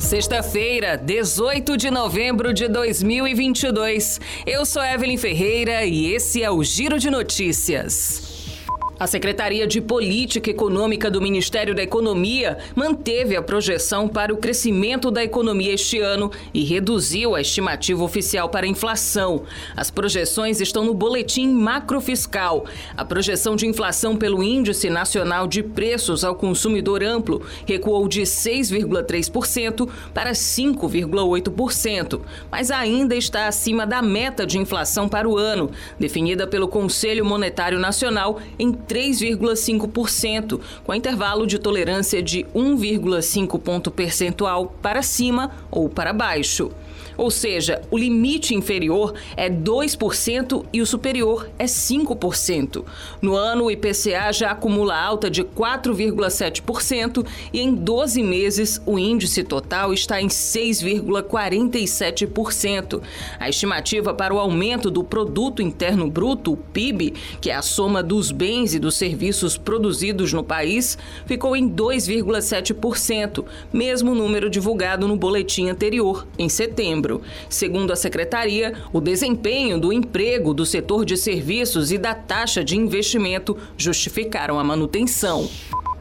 [0.00, 4.18] Sexta-feira, 18 de novembro de 2022.
[4.46, 8.29] Eu sou Evelyn Ferreira e esse é o Giro de Notícias.
[9.00, 15.10] A Secretaria de Política Econômica do Ministério da Economia manteve a projeção para o crescimento
[15.10, 19.44] da economia este ano e reduziu a estimativa oficial para a inflação.
[19.74, 22.66] As projeções estão no boletim macrofiscal.
[22.94, 29.88] A projeção de inflação pelo Índice Nacional de Preços ao Consumidor Amplo recuou de 6,3%
[30.12, 32.20] para 5,8%,
[32.50, 37.78] mas ainda está acima da meta de inflação para o ano, definida pelo Conselho Monetário
[37.78, 46.12] Nacional em 3,5%, com intervalo de tolerância de 1,5 ponto percentual para cima ou para
[46.12, 46.72] baixo.
[47.20, 52.82] Ou seja, o limite inferior é 2% e o superior é 5%.
[53.20, 59.44] No ano, o IPCA já acumula alta de 4,7% e em 12 meses o índice
[59.44, 63.02] total está em 6,47%.
[63.38, 68.02] A estimativa para o aumento do produto interno bruto, o PIB, que é a soma
[68.02, 75.16] dos bens e dos serviços produzidos no país, ficou em 2,7%, mesmo número divulgado no
[75.16, 77.22] boletim anterior, em setembro.
[77.48, 82.76] Segundo a secretaria, o desempenho do emprego do setor de serviços e da taxa de
[82.76, 85.48] investimento justificaram a manutenção.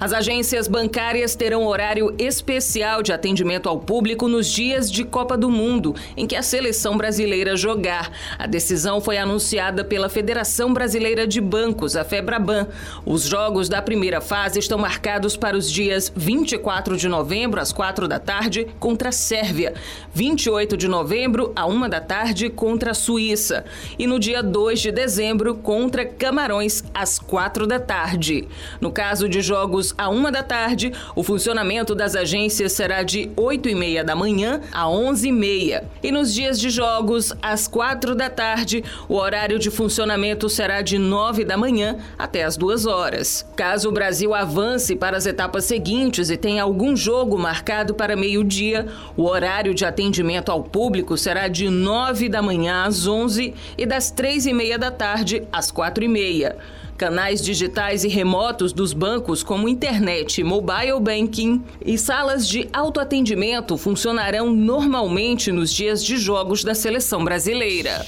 [0.00, 5.50] As agências bancárias terão horário especial de atendimento ao público nos dias de Copa do
[5.50, 8.12] Mundo, em que a seleção brasileira jogar.
[8.38, 12.68] A decisão foi anunciada pela Federação Brasileira de Bancos, a FEBRABAN.
[13.04, 18.06] Os jogos da primeira fase estão marcados para os dias 24 de novembro, às 4
[18.06, 19.74] da tarde, contra a Sérvia,
[20.14, 23.64] 28 de novembro, à 1 da tarde, contra a Suíça,
[23.98, 28.46] e no dia 2 de dezembro, contra Camarões, às 4 da tarde.
[28.80, 33.68] No caso de jogos à uma da tarde, o funcionamento das agências será de 8
[33.68, 35.84] e meia da manhã a 11 e meia.
[36.02, 40.98] E nos dias de jogos, às quatro da tarde, o horário de funcionamento será de
[40.98, 43.46] 9 da manhã até as 2 horas.
[43.56, 48.86] Caso o Brasil avance para as etapas seguintes e tenha algum jogo marcado para meio-dia,
[49.16, 54.10] o horário de atendimento ao público será de 9 da manhã às 11 e das
[54.10, 56.56] 3 e meia da tarde às 4 e meia.
[56.98, 64.52] Canais digitais e remotos dos bancos, como internet, mobile banking e salas de autoatendimento funcionarão
[64.52, 68.04] normalmente nos dias de jogos da seleção brasileira.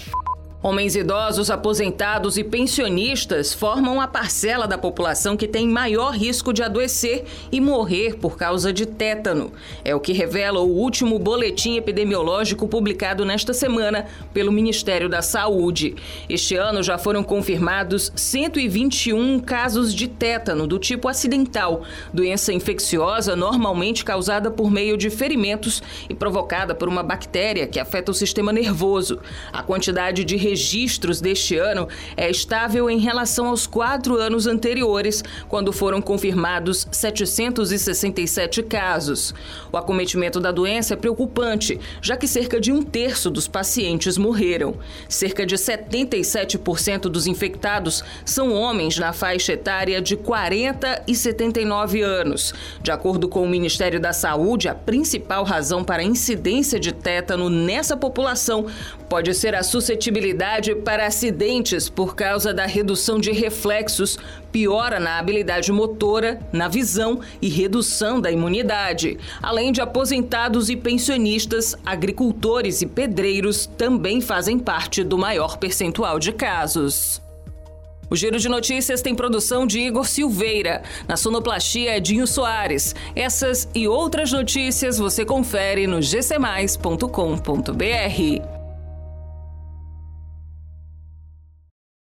[0.63, 6.63] Homens idosos, aposentados e pensionistas formam a parcela da população que tem maior risco de
[6.63, 9.55] adoecer e morrer por causa de tétano.
[9.83, 14.05] É o que revela o último boletim epidemiológico publicado nesta semana
[14.35, 15.97] pelo Ministério da Saúde.
[16.29, 24.05] Este ano já foram confirmados 121 casos de tétano do tipo acidental, doença infecciosa normalmente
[24.05, 29.21] causada por meio de ferimentos e provocada por uma bactéria que afeta o sistema nervoso.
[29.51, 35.73] A quantidade de registros deste ano é estável em relação aos quatro anos anteriores, quando
[35.73, 39.33] foram confirmados 767 casos.
[39.71, 44.75] O acometimento da doença é preocupante, já que cerca de um terço dos pacientes morreram.
[45.09, 52.53] Cerca de 77% dos infectados são homens na faixa etária de 40 e 79 anos.
[52.83, 57.49] De acordo com o Ministério da Saúde, a principal razão para a incidência de tétano
[57.49, 58.67] nessa população
[59.09, 60.40] pode ser a suscetibilidade
[60.85, 64.19] para acidentes por causa da redução de reflexos,
[64.51, 69.19] piora na habilidade motora, na visão e redução da imunidade.
[69.43, 76.33] Além de aposentados e pensionistas, agricultores e pedreiros também fazem parte do maior percentual de
[76.33, 77.21] casos.
[78.09, 80.83] O Giro de Notícias tem produção de Igor Silveira.
[81.07, 82.95] Na sonoplastia é Dinho Soares.
[83.15, 88.60] Essas e outras notícias você confere no gcmais.com.br.